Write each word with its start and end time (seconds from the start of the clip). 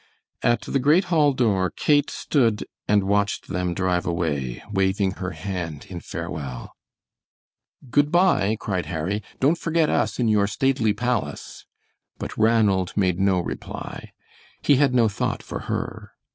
At 0.41 0.61
the 0.63 0.79
great 0.79 1.03
hall 1.13 1.31
door, 1.31 1.69
Kate 1.69 2.09
stood 2.09 2.65
and 2.87 3.03
watched 3.03 3.49
them 3.49 3.75
drive 3.75 4.03
away, 4.03 4.63
waving 4.71 5.11
her 5.21 5.29
hand 5.29 5.85
in 5.91 5.99
farewell. 5.99 6.73
"Good 7.91 8.11
by," 8.11 8.57
cried 8.59 8.87
Harry, 8.87 9.21
"don't 9.39 9.59
forget 9.59 9.91
us 9.91 10.17
in 10.17 10.27
your 10.27 10.47
stately 10.47 10.93
palace," 10.95 11.67
but 12.17 12.35
Ranald 12.35 12.93
made 12.97 13.19
no 13.19 13.41
reply. 13.41 14.11
He 14.63 14.77
had 14.77 14.95
no 14.95 15.07
thought 15.07 15.43
for 15.43 15.59
her. 15.69 16.13